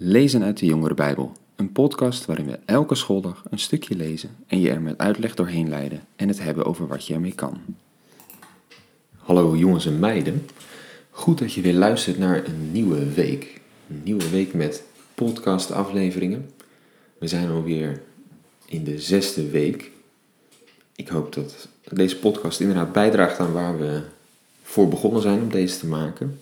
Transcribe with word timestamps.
Lezen 0.00 0.42
uit 0.42 0.58
de 0.58 0.66
Jongere 0.66 0.94
Bijbel, 0.94 1.32
een 1.56 1.72
podcast 1.72 2.24
waarin 2.24 2.46
we 2.46 2.58
elke 2.64 2.94
schooldag 2.94 3.44
een 3.50 3.58
stukje 3.58 3.96
lezen 3.96 4.30
en 4.46 4.60
je 4.60 4.70
er 4.70 4.80
met 4.80 4.98
uitleg 4.98 5.34
doorheen 5.34 5.68
leiden 5.68 6.00
en 6.16 6.28
het 6.28 6.42
hebben 6.42 6.64
over 6.64 6.86
wat 6.86 7.06
je 7.06 7.14
ermee 7.14 7.34
kan. 7.34 7.60
Hallo 9.16 9.56
jongens 9.56 9.86
en 9.86 9.98
meiden, 9.98 10.46
goed 11.10 11.38
dat 11.38 11.52
je 11.52 11.60
weer 11.60 11.74
luistert 11.74 12.18
naar 12.18 12.46
een 12.46 12.72
nieuwe 12.72 13.12
week. 13.12 13.60
Een 13.90 14.00
nieuwe 14.04 14.30
week 14.30 14.54
met 14.54 14.82
podcastafleveringen. 15.14 16.50
We 17.18 17.28
zijn 17.28 17.50
alweer 17.50 18.02
in 18.66 18.84
de 18.84 19.00
zesde 19.00 19.50
week. 19.50 19.90
Ik 20.96 21.08
hoop 21.08 21.34
dat 21.34 21.68
deze 21.92 22.18
podcast 22.18 22.60
inderdaad 22.60 22.92
bijdraagt 22.92 23.38
aan 23.38 23.52
waar 23.52 23.78
we 23.78 24.02
voor 24.62 24.88
begonnen 24.88 25.22
zijn 25.22 25.40
om 25.40 25.50
deze 25.50 25.78
te 25.78 25.86
maken. 25.86 26.40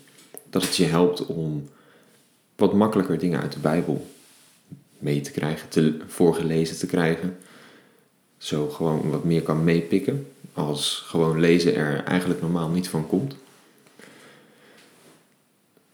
Dat 0.51 0.63
het 0.63 0.77
je 0.77 0.85
helpt 0.85 1.27
om 1.27 1.69
wat 2.57 2.73
makkelijker 2.75 3.19
dingen 3.19 3.41
uit 3.41 3.53
de 3.53 3.59
Bijbel 3.59 4.07
mee 4.99 5.21
te 5.21 5.31
krijgen, 5.31 5.69
te, 5.69 5.99
voorgelezen 6.07 6.79
te 6.79 6.87
krijgen. 6.87 7.37
Zo 8.39 8.69
gewoon 8.69 9.11
wat 9.11 9.25
meer 9.25 9.43
kan 9.43 9.65
meepikken, 9.65 10.27
als 10.53 11.03
gewoon 11.07 11.41
lezen 11.41 11.75
er 11.75 12.05
eigenlijk 12.05 12.41
normaal 12.41 12.69
niet 12.69 12.89
van 12.89 13.07
komt. 13.07 13.35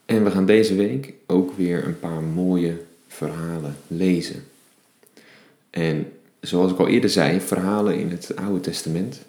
En 0.05 0.23
we 0.23 0.31
gaan 0.31 0.45
deze 0.45 0.75
week 0.75 1.13
ook 1.25 1.57
weer 1.57 1.85
een 1.85 1.99
paar 1.99 2.21
mooie 2.21 2.81
verhalen 3.07 3.77
lezen. 3.87 4.43
En 5.69 6.11
zoals 6.39 6.71
ik 6.71 6.77
al 6.77 6.87
eerder 6.87 7.09
zei, 7.09 7.41
verhalen 7.41 7.99
in 7.99 8.09
het 8.09 8.35
Oude 8.35 8.59
Testament, 8.59 9.21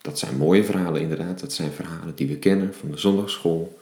dat 0.00 0.18
zijn 0.18 0.36
mooie 0.36 0.64
verhalen 0.64 1.00
inderdaad. 1.00 1.40
Dat 1.40 1.52
zijn 1.52 1.72
verhalen 1.72 2.14
die 2.14 2.26
we 2.26 2.36
kennen 2.36 2.74
van 2.74 2.90
de 2.90 2.98
zondagschool. 2.98 3.78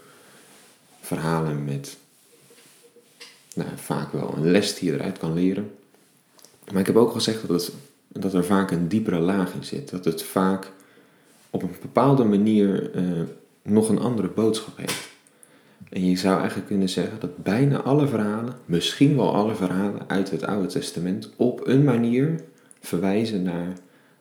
Verhalen 1.00 1.64
met 1.64 1.96
nou, 3.54 3.68
vaak 3.76 4.12
wel 4.12 4.34
een 4.36 4.50
les 4.50 4.74
die 4.74 4.90
je 4.90 4.98
eruit 4.98 5.18
kan 5.18 5.34
leren. 5.34 5.70
Maar 6.72 6.80
ik 6.80 6.86
heb 6.86 6.96
ook 6.96 7.12
gezegd 7.12 7.48
dat, 7.48 7.72
dat 8.08 8.34
er 8.34 8.44
vaak 8.44 8.70
een 8.70 8.88
diepere 8.88 9.18
laag 9.18 9.54
in 9.54 9.64
zit. 9.64 9.90
Dat 9.90 10.04
het 10.04 10.22
vaak 10.22 10.72
op 11.50 11.62
een 11.62 11.74
bepaalde 11.80 12.24
manier 12.24 12.96
uh, 12.96 13.22
nog 13.62 13.88
een 13.88 13.98
andere 13.98 14.28
boodschap 14.28 14.76
heeft. 14.76 15.12
En 15.88 16.08
je 16.08 16.16
zou 16.16 16.38
eigenlijk 16.38 16.66
kunnen 16.66 16.88
zeggen 16.88 17.20
dat 17.20 17.42
bijna 17.42 17.82
alle 17.82 18.06
verhalen, 18.06 18.54
misschien 18.64 19.16
wel 19.16 19.34
alle 19.34 19.54
verhalen 19.54 20.00
uit 20.06 20.30
het 20.30 20.44
Oude 20.44 20.68
Testament, 20.68 21.30
op 21.36 21.66
een 21.66 21.84
manier 21.84 22.40
verwijzen 22.80 23.42
naar 23.42 23.72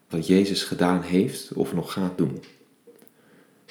wat 0.09 0.27
Jezus 0.27 0.63
gedaan 0.63 1.01
heeft 1.01 1.53
of 1.53 1.73
nog 1.73 1.93
gaat 1.93 2.17
doen. 2.17 2.43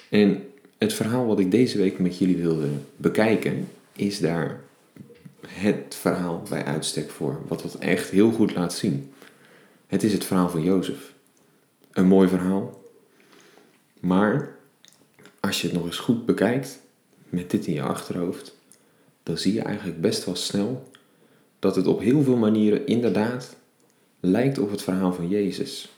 En 0.08 0.44
het 0.78 0.92
verhaal 0.92 1.26
wat 1.26 1.38
ik 1.38 1.50
deze 1.50 1.78
week 1.78 1.98
met 1.98 2.18
jullie 2.18 2.36
wilde 2.36 2.68
bekijken, 2.96 3.68
is 3.92 4.20
daar 4.20 4.60
het 5.46 5.94
verhaal 5.94 6.42
bij 6.48 6.64
uitstek 6.64 7.10
voor, 7.10 7.40
wat 7.48 7.62
dat 7.62 7.74
echt 7.74 8.10
heel 8.10 8.30
goed 8.32 8.54
laat 8.54 8.74
zien. 8.74 9.12
Het 9.86 10.02
is 10.02 10.12
het 10.12 10.24
verhaal 10.24 10.48
van 10.48 10.62
Jozef. 10.62 11.12
Een 11.92 12.06
mooi 12.06 12.28
verhaal. 12.28 12.82
Maar 14.00 14.56
als 15.40 15.60
je 15.60 15.66
het 15.66 15.76
nog 15.76 15.86
eens 15.86 15.98
goed 15.98 16.26
bekijkt, 16.26 16.80
met 17.28 17.50
dit 17.50 17.66
in 17.66 17.74
je 17.74 17.82
achterhoofd, 17.82 18.56
dan 19.22 19.38
zie 19.38 19.54
je 19.54 19.62
eigenlijk 19.62 20.00
best 20.00 20.24
wel 20.24 20.36
snel 20.36 20.90
dat 21.58 21.76
het 21.76 21.86
op 21.86 22.00
heel 22.00 22.22
veel 22.22 22.36
manieren 22.36 22.86
inderdaad 22.86 23.56
lijkt 24.20 24.58
op 24.58 24.70
het 24.70 24.82
verhaal 24.82 25.12
van 25.12 25.28
Jezus. 25.28 25.92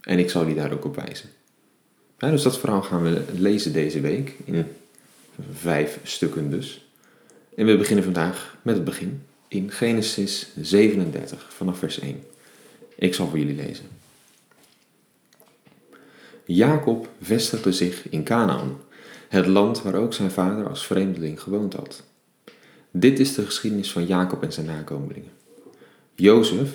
En 0.00 0.18
ik 0.18 0.30
zal 0.30 0.44
die 0.44 0.54
daar 0.54 0.72
ook 0.72 0.84
op 0.84 0.96
wijzen. 0.96 1.28
dus 2.18 2.42
dat 2.42 2.58
verhaal 2.58 2.82
gaan 2.82 3.02
we 3.02 3.22
lezen 3.34 3.72
deze 3.72 4.00
week 4.00 4.34
in 4.44 4.66
vijf 5.52 6.00
stukken 6.02 6.50
dus. 6.50 6.85
En 7.56 7.66
we 7.66 7.76
beginnen 7.76 8.04
vandaag 8.04 8.56
met 8.62 8.74
het 8.74 8.84
begin 8.84 9.22
in 9.48 9.70
Genesis 9.70 10.48
37 10.60 11.46
vanaf 11.52 11.78
vers 11.78 11.98
1. 11.98 12.22
Ik 12.94 13.14
zal 13.14 13.28
voor 13.28 13.38
jullie 13.38 13.56
lezen. 13.56 13.84
Jacob 16.44 17.08
vestigde 17.20 17.72
zich 17.72 18.08
in 18.08 18.24
Canaan, 18.24 18.80
het 19.28 19.46
land 19.46 19.82
waar 19.82 19.94
ook 19.94 20.14
zijn 20.14 20.30
vader 20.30 20.68
als 20.68 20.86
vreemdeling 20.86 21.40
gewoond 21.40 21.74
had. 21.74 22.02
Dit 22.90 23.18
is 23.18 23.34
de 23.34 23.44
geschiedenis 23.44 23.92
van 23.92 24.06
Jacob 24.06 24.42
en 24.42 24.52
zijn 24.52 24.66
nakomelingen. 24.66 25.32
Jozef, 26.14 26.70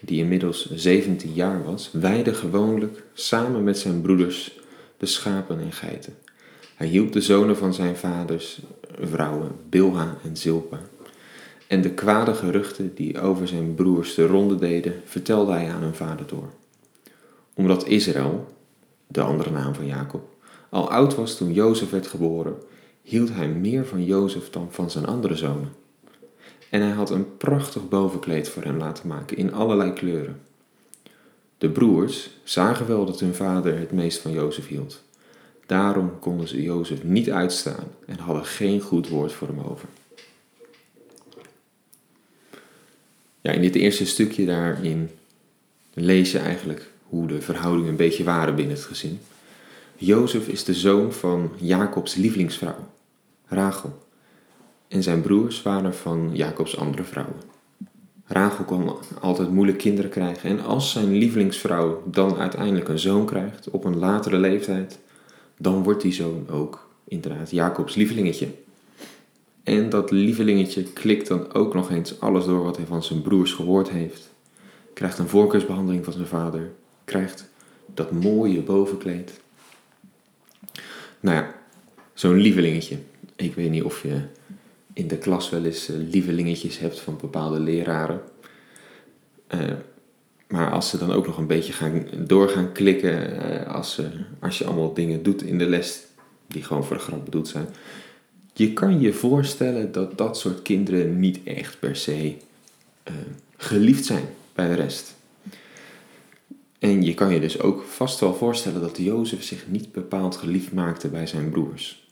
die 0.00 0.18
inmiddels 0.18 0.70
17 0.70 1.32
jaar 1.32 1.64
was, 1.64 1.90
weide 1.92 2.34
gewoonlijk 2.34 3.02
samen 3.14 3.64
met 3.64 3.78
zijn 3.78 4.00
broeders 4.00 4.58
de 4.96 5.06
schapen 5.06 5.60
en 5.60 5.72
geiten. 5.72 6.16
Hij 6.74 6.86
hielp 6.86 7.12
de 7.12 7.20
zonen 7.20 7.56
van 7.56 7.74
zijn 7.74 7.96
vaders 7.96 8.60
vrouwen, 9.00 9.52
Bilha 9.68 10.16
en 10.24 10.36
Zilpa. 10.36 10.80
En 11.66 11.80
de 11.80 11.90
kwade 11.90 12.34
geruchten 12.34 12.94
die 12.94 13.20
over 13.20 13.48
zijn 13.48 13.74
broers 13.74 14.14
de 14.14 14.26
ronde 14.26 14.56
deden, 14.56 14.94
vertelde 15.04 15.52
hij 15.52 15.70
aan 15.70 15.82
hun 15.82 15.94
vader 15.94 16.26
door. 16.26 16.50
Omdat 17.54 17.86
Israël, 17.86 18.54
de 19.06 19.20
andere 19.20 19.50
naam 19.50 19.74
van 19.74 19.86
Jacob, 19.86 20.28
al 20.68 20.90
oud 20.90 21.14
was 21.14 21.36
toen 21.36 21.52
Jozef 21.52 21.90
werd 21.90 22.06
geboren, 22.06 22.54
hield 23.02 23.32
hij 23.32 23.48
meer 23.48 23.86
van 23.86 24.04
Jozef 24.04 24.50
dan 24.50 24.68
van 24.70 24.90
zijn 24.90 25.06
andere 25.06 25.36
zonen. 25.36 25.72
En 26.70 26.80
hij 26.80 26.90
had 26.90 27.10
een 27.10 27.36
prachtig 27.36 27.88
bovenkleed 27.88 28.48
voor 28.48 28.62
hem 28.62 28.76
laten 28.76 29.08
maken 29.08 29.36
in 29.36 29.52
allerlei 29.52 29.92
kleuren. 29.92 30.40
De 31.58 31.70
broers 31.70 32.30
zagen 32.44 32.86
wel 32.86 33.04
dat 33.04 33.20
hun 33.20 33.34
vader 33.34 33.78
het 33.78 33.92
meest 33.92 34.18
van 34.18 34.32
Jozef 34.32 34.66
hield. 34.66 35.02
Daarom 35.70 36.18
konden 36.18 36.48
ze 36.48 36.62
Jozef 36.62 37.02
niet 37.02 37.30
uitstaan 37.30 37.84
en 38.06 38.18
hadden 38.18 38.44
geen 38.44 38.80
goed 38.80 39.08
woord 39.08 39.32
voor 39.32 39.48
hem 39.48 39.60
over. 39.60 39.88
Ja, 43.40 43.52
in 43.52 43.60
dit 43.60 43.74
eerste 43.74 44.06
stukje 44.06 44.46
daarin 44.46 45.10
lees 45.94 46.32
je 46.32 46.38
eigenlijk 46.38 46.90
hoe 47.02 47.26
de 47.26 47.40
verhoudingen 47.40 47.90
een 47.90 47.96
beetje 47.96 48.24
waren 48.24 48.54
binnen 48.54 48.74
het 48.74 48.84
gezin. 48.84 49.20
Jozef 49.96 50.48
is 50.48 50.64
de 50.64 50.74
zoon 50.74 51.12
van 51.12 51.52
Jacobs 51.60 52.14
lievelingsvrouw, 52.14 52.88
Rachel. 53.46 53.98
En 54.88 55.02
zijn 55.02 55.20
broers 55.20 55.62
waren 55.62 55.94
van 55.94 56.30
Jacobs 56.32 56.76
andere 56.76 57.04
vrouwen. 57.04 57.40
Rachel 58.24 58.64
kon 58.64 58.92
altijd 59.20 59.50
moeilijk 59.50 59.78
kinderen 59.78 60.10
krijgen 60.10 60.50
en 60.50 60.64
als 60.64 60.90
zijn 60.90 61.12
lievelingsvrouw 61.12 62.02
dan 62.06 62.36
uiteindelijk 62.36 62.88
een 62.88 62.98
zoon 62.98 63.26
krijgt 63.26 63.70
op 63.70 63.84
een 63.84 63.98
latere 63.98 64.38
leeftijd, 64.38 64.98
dan 65.62 65.82
wordt 65.82 66.02
die 66.02 66.12
zoon 66.12 66.48
ook 66.48 66.88
inderdaad 67.04 67.50
Jacobs 67.50 67.94
lievelingetje. 67.94 68.48
En 69.62 69.88
dat 69.88 70.10
lievelingetje 70.10 70.82
klikt 70.82 71.28
dan 71.28 71.52
ook 71.52 71.74
nog 71.74 71.90
eens 71.90 72.20
alles 72.20 72.44
door 72.44 72.62
wat 72.62 72.76
hij 72.76 72.86
van 72.86 73.02
zijn 73.02 73.22
broers 73.22 73.52
gehoord 73.52 73.90
heeft. 73.90 74.30
Krijgt 74.94 75.18
een 75.18 75.28
voorkeursbehandeling 75.28 76.04
van 76.04 76.12
zijn 76.12 76.26
vader. 76.26 76.70
Krijgt 77.04 77.48
dat 77.94 78.10
mooie 78.10 78.60
bovenkleed. 78.60 79.40
Nou 81.20 81.36
ja, 81.36 81.54
zo'n 82.14 82.36
lievelingetje. 82.36 82.98
Ik 83.36 83.54
weet 83.54 83.70
niet 83.70 83.82
of 83.82 84.02
je 84.02 84.20
in 84.92 85.08
de 85.08 85.18
klas 85.18 85.50
wel 85.50 85.64
eens 85.64 85.88
eh, 85.88 85.96
lievelingetjes 85.96 86.78
hebt 86.78 87.00
van 87.00 87.16
bepaalde 87.20 87.60
leraren. 87.60 88.20
Uh, 89.54 89.60
maar 90.50 90.70
als 90.70 90.88
ze 90.88 90.98
dan 90.98 91.12
ook 91.12 91.26
nog 91.26 91.38
een 91.38 91.46
beetje 91.46 91.72
gaan, 91.72 92.04
door 92.26 92.48
gaan 92.48 92.72
klikken, 92.72 93.42
eh, 93.42 93.74
als, 93.74 93.94
ze, 93.94 94.10
als 94.40 94.58
je 94.58 94.64
allemaal 94.64 94.94
dingen 94.94 95.22
doet 95.22 95.42
in 95.42 95.58
de 95.58 95.66
les 95.68 96.02
die 96.46 96.62
gewoon 96.62 96.84
voor 96.84 96.96
de 96.96 97.02
grap 97.02 97.24
bedoeld 97.24 97.48
zijn. 97.48 97.66
Je 98.52 98.72
kan 98.72 99.00
je 99.00 99.12
voorstellen 99.12 99.92
dat 99.92 100.18
dat 100.18 100.38
soort 100.38 100.62
kinderen 100.62 101.20
niet 101.20 101.40
echt 101.44 101.78
per 101.78 101.96
se 101.96 102.36
uh, 103.08 103.14
geliefd 103.56 104.04
zijn 104.04 104.24
bij 104.54 104.68
de 104.68 104.74
rest. 104.74 105.14
En 106.78 107.02
je 107.02 107.14
kan 107.14 107.34
je 107.34 107.40
dus 107.40 107.60
ook 107.60 107.82
vast 107.82 108.20
wel 108.20 108.34
voorstellen 108.34 108.80
dat 108.80 108.96
Jozef 108.98 109.42
zich 109.42 109.64
niet 109.68 109.92
bepaald 109.92 110.36
geliefd 110.36 110.72
maakte 110.72 111.08
bij 111.08 111.26
zijn 111.26 111.50
broers. 111.50 112.08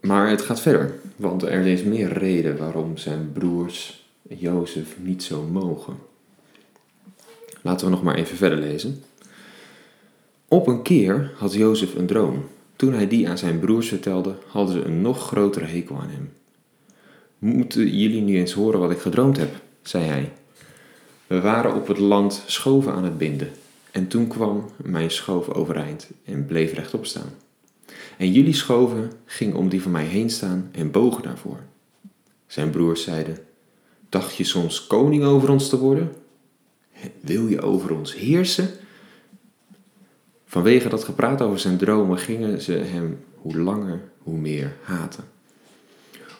Maar 0.00 0.30
het 0.30 0.42
gaat 0.42 0.60
verder, 0.60 1.00
want 1.16 1.42
er 1.42 1.66
is 1.66 1.82
meer 1.82 2.12
reden 2.12 2.56
waarom 2.56 2.96
zijn 2.96 3.32
broers 3.32 4.06
Jozef 4.22 4.96
niet 4.98 5.22
zo 5.22 5.42
mogen. 5.42 5.96
Laten 7.68 7.86
we 7.86 7.92
nog 7.92 8.02
maar 8.02 8.14
even 8.14 8.36
verder 8.36 8.58
lezen. 8.58 9.02
Op 10.48 10.66
een 10.66 10.82
keer 10.82 11.32
had 11.36 11.54
Jozef 11.54 11.94
een 11.94 12.06
droom. 12.06 12.44
Toen 12.76 12.92
hij 12.92 13.08
die 13.08 13.28
aan 13.28 13.38
zijn 13.38 13.58
broers 13.58 13.88
vertelde, 13.88 14.34
hadden 14.46 14.74
ze 14.74 14.84
een 14.84 15.00
nog 15.00 15.26
grotere 15.26 15.64
hekel 15.64 15.96
aan 16.00 16.10
hem. 16.10 16.32
Moeten 17.38 17.98
jullie 17.98 18.20
nu 18.20 18.36
eens 18.36 18.52
horen 18.52 18.80
wat 18.80 18.90
ik 18.90 18.98
gedroomd 18.98 19.36
heb, 19.36 19.50
zei 19.82 20.04
hij. 20.04 20.32
We 21.26 21.40
waren 21.40 21.74
op 21.74 21.86
het 21.86 21.98
land 21.98 22.42
schoven 22.46 22.92
aan 22.92 23.04
het 23.04 23.18
binden. 23.18 23.50
En 23.90 24.08
toen 24.08 24.26
kwam 24.26 24.70
mijn 24.76 25.10
schoof 25.10 25.48
overeind 25.48 26.10
en 26.24 26.46
bleef 26.46 26.72
rechtop 26.72 27.06
staan. 27.06 27.32
En 28.16 28.32
jullie 28.32 28.54
schoven 28.54 29.12
ging 29.24 29.54
om 29.54 29.68
die 29.68 29.82
van 29.82 29.92
mij 29.92 30.04
heen 30.04 30.30
staan 30.30 30.68
en 30.72 30.90
bogen 30.90 31.22
daarvoor. 31.22 31.60
Zijn 32.46 32.70
broers 32.70 33.02
zeiden: 33.02 33.38
Dacht 34.08 34.36
je 34.36 34.44
soms 34.44 34.86
koning 34.86 35.24
over 35.24 35.50
ons 35.50 35.68
te 35.68 35.78
worden? 35.78 36.12
Wil 37.20 37.46
je 37.46 37.62
over 37.62 37.94
ons 37.94 38.14
heersen? 38.14 38.68
Vanwege 40.44 40.88
dat 40.88 41.04
gepraat 41.04 41.42
over 41.42 41.58
zijn 41.58 41.76
dromen 41.76 42.18
gingen 42.18 42.60
ze 42.60 42.72
hem 42.72 43.24
hoe 43.34 43.58
langer 43.58 44.00
hoe 44.18 44.38
meer 44.38 44.76
haten. 44.82 45.24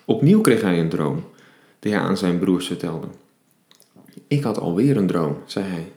Opnieuw 0.05 0.41
kreeg 0.41 0.61
hij 0.61 0.81
een 0.81 0.89
droom. 0.89 1.25
die 1.79 1.93
hij 1.93 2.01
aan 2.01 2.17
zijn 2.17 2.39
broers 2.39 2.67
vertelde. 2.67 3.07
Ik 4.27 4.43
had 4.43 4.59
alweer 4.59 4.97
een 4.97 5.07
droom, 5.07 5.37
zei 5.47 5.67
hij. 5.67 5.93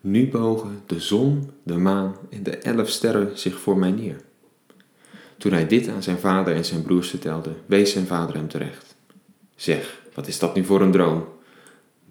Nu 0.00 0.28
bogen 0.28 0.82
de 0.86 1.00
zon, 1.00 1.50
de 1.62 1.76
maan 1.76 2.16
en 2.30 2.42
de 2.42 2.56
elf 2.56 2.88
sterren 2.88 3.38
zich 3.38 3.60
voor 3.60 3.78
mij 3.78 3.90
neer. 3.90 4.20
Toen 5.38 5.52
hij 5.52 5.66
dit 5.66 5.88
aan 5.88 6.02
zijn 6.02 6.18
vader 6.18 6.54
en 6.54 6.64
zijn 6.64 6.82
broers 6.82 7.10
vertelde, 7.10 7.52
wees 7.66 7.92
zijn 7.92 8.06
vader 8.06 8.34
hem 8.34 8.48
terecht. 8.48 8.96
Zeg, 9.56 10.02
wat 10.14 10.26
is 10.26 10.38
dat 10.38 10.54
nu 10.54 10.64
voor 10.64 10.80
een 10.80 10.90
droom? 10.90 11.24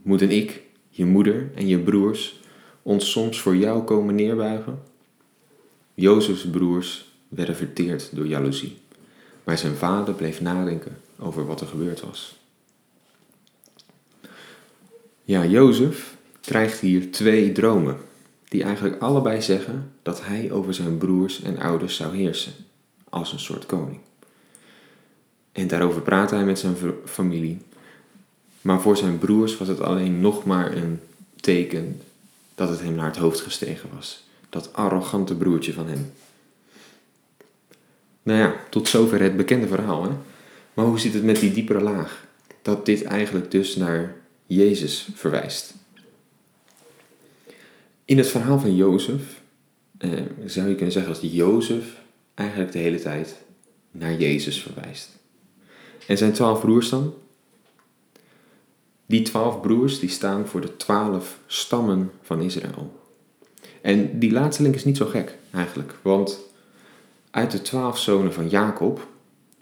Moeten 0.01 0.31
ik, 0.31 0.62
je 1.00 1.06
moeder 1.06 1.50
en 1.56 1.68
je 1.68 1.80
broers 1.80 2.40
ons 2.81 3.12
soms 3.12 3.42
voor 3.42 3.56
jou 3.56 3.84
komen 3.84 4.16
neerbuigen? 4.16 4.80
Jozefs 5.94 6.50
broers 6.50 7.12
werden 7.28 7.56
verteerd 7.56 8.16
door 8.16 8.28
jaloezie, 8.28 8.78
maar 9.44 9.57
zijn 9.57 9.75
vader 9.75 10.13
bleef 10.13 10.42
nadenken 10.42 10.98
over 11.19 11.46
wat 11.46 11.62
er 11.62 11.68
gebeurd 11.68 12.01
was. 12.01 12.40
Ja, 15.24 15.46
Jozef 15.46 16.18
krijgt 16.42 16.80
hier 16.80 17.12
twee 17.12 17.51
dromen, 17.51 17.98
die 18.48 18.63
eigenlijk 18.63 19.01
allebei 19.01 19.42
zeggen 19.42 19.92
dat 20.01 20.25
hij 20.25 20.51
over 20.51 20.74
zijn 20.74 20.98
broers 20.98 21.42
en 21.42 21.60
ouders 21.60 21.96
zou 21.96 22.16
heersen, 22.16 22.54
als 23.10 23.34
een 23.34 23.40
soort 23.40 23.66
koning. 23.66 24.00
En 25.51 25.68
daarover 25.68 26.01
praat 26.01 26.31
hij 26.31 26.44
met 26.46 26.60
zijn 26.60 26.75
familie. 27.06 27.57
Maar 28.62 28.82
voor 28.82 28.98
zijn 28.98 29.18
broers 29.18 29.58
was 29.58 29.68
het 29.68 29.82
alleen 29.82 30.22
nog 30.22 30.46
maar 30.46 30.76
een 30.76 31.00
teken 31.36 32.02
dat 32.56 32.70
het 32.70 32.80
hem 32.80 32.96
naar 32.96 33.06
het 33.06 33.18
hoofd 33.18 33.42
gestegen 33.42 33.90
was. 33.96 34.24
Dat 34.50 34.74
arrogante 34.74 35.36
broertje 35.36 35.74
van 35.74 35.88
hem. 35.88 36.12
Nou 38.24 38.40
ja, 38.40 38.56
tot 38.70 38.88
zover 38.88 39.22
het 39.22 39.38
bekende 39.38 39.68
verhaal. 39.68 40.04
Hè? 40.04 40.10
Maar 40.74 40.86
hoe 40.86 41.00
zit 41.00 41.14
het 41.14 41.24
met 41.24 41.40
die 41.40 41.52
diepere 41.52 41.82
laag? 41.82 42.28
Dat 42.62 42.86
dit 42.86 43.04
eigenlijk 43.04 43.52
dus 43.52 43.76
naar 43.76 44.16
Jezus 44.46 45.10
verwijst. 45.14 45.74
In 48.06 48.18
het 48.18 48.28
verhaal 48.28 48.60
van 48.60 48.76
Jozef 48.76 49.42
eh, 49.98 50.12
zou 50.46 50.68
je 50.68 50.76
kunnen 50.76 50.94
zeggen 50.94 51.14
dat 51.14 51.32
Jozef 51.34 51.86
eigenlijk 52.34 52.72
de 52.72 52.80
hele 52.80 53.00
tijd 53.00 53.36
naar 53.92 54.14
Jezus 54.14 54.62
verwijst. 54.62 55.10
En 56.08 56.18
zijn 56.18 56.34
twaalf 56.34 56.60
broers 56.60 56.90
dan? 56.90 57.14
Die 59.10 59.22
twaalf 59.22 59.62
broers 59.62 60.00
die 60.00 60.10
staan 60.10 60.48
voor 60.48 60.62
de 60.62 60.78
twaalf 60.78 61.40
stammen 61.46 62.12
van 62.22 62.42
Israël. 62.42 62.94
En 63.82 64.20
die 64.20 64.32
laatste 64.32 64.64
link 64.64 64.76
is 64.76 64.86
niet 64.86 64.98
zo 64.98 65.06
gek 65.06 65.38
eigenlijk, 65.52 65.96
want 66.02 66.40
uit 67.32 67.52
de 67.52 67.62
twaalf 67.62 67.98
zonen 67.98 68.34
van 68.34 68.50
Jacob, 68.50 69.08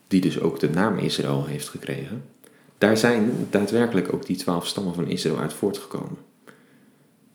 die 0.08 0.22
dus 0.22 0.40
ook 0.40 0.60
de 0.60 0.70
naam 0.70 0.98
Israël 0.98 1.46
heeft 1.46 1.70
gekregen, 1.70 2.24
daar 2.78 2.98
zijn 2.98 3.48
daadwerkelijk 3.50 4.14
ook 4.14 4.26
die 4.26 4.36
twaalf 4.36 4.68
stammen 4.68 4.94
van 4.94 5.08
Israël 5.08 5.40
uit 5.40 5.54
voortgekomen. 5.54 6.18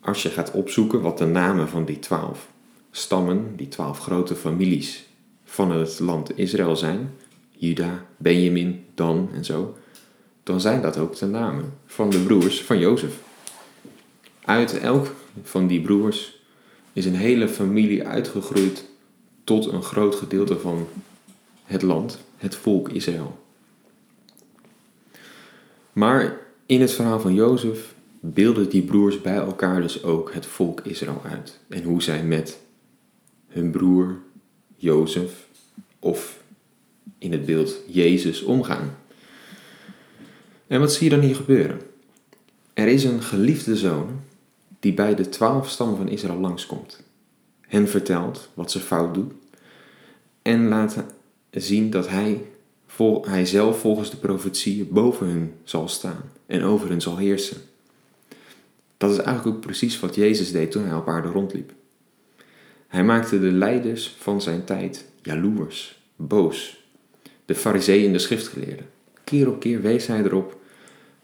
Als 0.01 0.23
je 0.23 0.29
gaat 0.29 0.51
opzoeken 0.51 1.01
wat 1.01 1.19
de 1.19 1.27
namen 1.27 1.69
van 1.69 1.85
die 1.85 1.99
twaalf 1.99 2.49
stammen, 2.91 3.57
die 3.57 3.69
twaalf 3.69 3.99
grote 3.99 4.35
families 4.35 5.09
van 5.45 5.71
het 5.71 5.99
land 5.99 6.39
Israël 6.39 6.77
zijn, 6.77 7.11
Juda, 7.51 8.07
Benjamin, 8.17 8.85
Dan 8.95 9.29
en 9.35 9.45
zo, 9.45 9.77
dan 10.43 10.61
zijn 10.61 10.83
dat 10.83 10.99
ook 10.99 11.17
de 11.17 11.27
namen 11.27 11.73
van 11.87 12.11
de 12.11 12.19
broers 12.19 12.63
van 12.63 12.79
Jozef. 12.79 13.19
Uit 14.45 14.79
elk 14.79 15.15
van 15.43 15.67
die 15.67 15.81
broers 15.81 16.41
is 16.93 17.05
een 17.05 17.15
hele 17.15 17.49
familie 17.49 18.07
uitgegroeid 18.07 18.85
tot 19.45 19.67
een 19.67 19.83
groot 19.83 20.15
gedeelte 20.15 20.59
van 20.59 20.87
het 21.65 21.83
land, 21.83 22.19
het 22.37 22.55
volk 22.55 22.89
Israël. 22.89 23.41
Maar 25.93 26.39
in 26.67 26.81
het 26.81 26.93
verhaal 26.93 27.21
van 27.21 27.35
Jozef 27.35 27.95
beelden 28.21 28.69
die 28.69 28.83
broers 28.83 29.21
bij 29.21 29.37
elkaar 29.37 29.81
dus 29.83 30.03
ook 30.03 30.33
het 30.33 30.47
volk 30.47 30.81
Israël 30.81 31.23
uit. 31.25 31.61
En 31.69 31.83
hoe 31.83 32.03
zij 32.03 32.25
met 32.25 32.61
hun 33.49 33.71
broer 33.71 34.19
Jozef 34.77 35.47
of 35.99 36.43
in 37.19 37.33
het 37.33 37.47
beeld 37.47 37.77
Jezus 37.87 38.43
omgaan. 38.43 38.97
En 40.73 40.81
wat 40.81 40.93
zie 40.93 41.05
je 41.05 41.17
dan 41.17 41.25
hier 41.25 41.35
gebeuren? 41.35 41.81
Er 42.75 42.87
is 42.89 43.05
een 43.05 43.23
geliefde 43.23 43.77
zoon 43.77 44.21
die 44.81 44.95
bij 44.95 45.15
de 45.15 45.29
twaalf 45.29 45.69
stammen 45.69 45.97
van 45.97 46.09
Israël 46.09 46.39
langskomt. 46.39 47.03
Hen 47.61 47.89
vertelt 47.89 48.49
wat 48.55 48.71
ze 48.71 48.81
fout 48.81 49.15
doen 49.15 49.33
en 50.43 50.69
laat 50.69 50.97
zien 51.51 51.91
dat 51.91 52.09
hij, 52.09 52.45
vol, 52.87 53.27
hij 53.27 53.47
zelf 53.47 53.81
volgens 53.81 54.11
de 54.11 54.17
profetieën 54.17 54.89
boven 54.91 55.27
hun 55.27 55.53
zal 55.65 55.89
staan 55.89 56.23
en 56.47 56.63
over 56.63 56.89
hen 56.89 57.01
zal 57.01 57.17
heersen. 57.17 57.57
Dat 58.97 59.11
is 59.11 59.19
eigenlijk 59.19 59.57
ook 59.57 59.63
precies 59.63 60.01
wat 60.01 60.15
Jezus 60.15 60.53
deed 60.53 60.71
toen 60.71 60.85
hij 60.85 60.97
op 60.97 61.09
aarde 61.09 61.29
rondliep. 61.29 61.73
Hij 62.89 63.05
maakte 63.05 63.41
de 63.41 63.53
leiders 63.53 64.17
van 64.19 64.43
zijn 64.43 64.65
tijd 64.65 65.05
jaloers, 65.23 66.03
boos. 66.17 66.85
De 67.45 67.55
fariseeën 67.55 68.07
en 68.07 68.13
de 68.13 68.19
schriftgeleerden. 68.19 68.87
Keer 69.25 69.49
op 69.49 69.61
keer 69.61 69.81
wees 69.81 70.07
hij 70.07 70.23
erop 70.23 70.61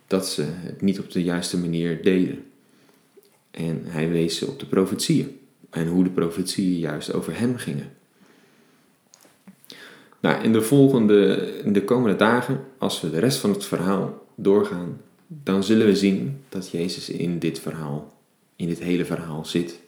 dat 0.09 0.29
ze 0.29 0.45
het 0.47 0.81
niet 0.81 0.99
op 0.99 1.11
de 1.11 1.23
juiste 1.23 1.59
manier 1.59 2.03
deden. 2.03 2.45
En 3.51 3.83
hij 3.85 4.09
wees 4.09 4.37
ze 4.37 4.47
op 4.47 4.61
de 4.61 4.67
profetieën 4.67 5.39
en 5.71 5.87
hoe 5.87 6.05
de 6.05 6.11
profetieën 6.11 6.79
juist 6.79 7.13
over 7.13 7.39
hem 7.39 7.57
gingen. 7.57 7.93
Nou, 10.21 10.43
in 10.43 10.53
de 10.53 10.63
volgende, 10.63 11.53
in 11.65 11.73
de 11.73 11.85
komende 11.85 12.17
dagen, 12.17 12.65
als 12.79 13.01
we 13.01 13.11
de 13.11 13.19
rest 13.19 13.39
van 13.39 13.51
het 13.51 13.65
verhaal 13.65 14.27
doorgaan, 14.35 15.01
dan 15.27 15.65
zullen 15.65 15.87
we 15.87 15.97
zien 15.97 16.41
dat 16.49 16.71
Jezus 16.71 17.09
in 17.09 17.39
dit 17.39 17.61
verhaal, 17.61 18.15
in 18.57 18.67
dit 18.67 18.79
hele 18.79 19.05
verhaal 19.05 19.45
zit. 19.45 19.81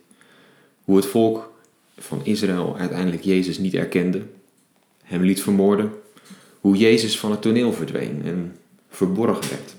Hoe 0.85 0.97
het 0.97 1.07
volk 1.07 1.53
van 1.99 2.25
Israël 2.25 2.77
uiteindelijk 2.77 3.23
Jezus 3.23 3.59
niet 3.59 3.75
erkende, 3.75 4.23
hem 5.03 5.23
liet 5.23 5.43
vermoorden, 5.43 5.93
hoe 6.61 6.77
Jezus 6.77 7.19
van 7.19 7.31
het 7.31 7.43
toneel 7.43 7.73
verdween 7.73 8.23
en 8.25 8.57
verborgen 8.89 9.51
werd. 9.51 9.75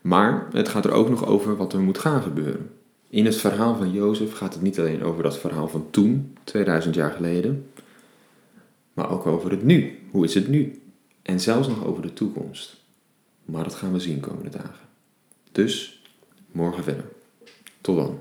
Maar 0.00 0.48
het 0.52 0.68
gaat 0.68 0.84
er 0.84 0.92
ook 0.92 1.08
nog 1.08 1.26
over 1.26 1.56
wat 1.56 1.72
er 1.72 1.80
moet 1.80 1.98
gaan 1.98 2.22
gebeuren. 2.22 2.70
In 3.08 3.24
het 3.24 3.36
verhaal 3.36 3.76
van 3.76 3.92
Jozef 3.92 4.32
gaat 4.32 4.54
het 4.54 4.62
niet 4.62 4.78
alleen 4.78 5.02
over 5.02 5.22
dat 5.22 5.38
verhaal 5.38 5.68
van 5.68 5.86
toen, 5.90 6.36
2000 6.44 6.94
jaar 6.94 7.10
geleden, 7.10 7.70
maar 8.92 9.10
ook 9.10 9.26
over 9.26 9.50
het 9.50 9.62
nu. 9.62 9.98
Hoe 10.10 10.24
is 10.24 10.34
het 10.34 10.48
nu? 10.48 10.82
En 11.22 11.40
zelfs 11.40 11.68
nog 11.68 11.84
over 11.84 12.02
de 12.02 12.12
toekomst. 12.12 12.76
Maar 13.44 13.64
dat 13.64 13.74
gaan 13.74 13.92
we 13.92 14.00
zien 14.00 14.20
komende 14.20 14.50
dagen. 14.50 14.88
Dus 15.52 16.02
morgen 16.52 16.84
verder. 16.84 17.04
Tot 17.80 17.96
dan. 17.96 18.18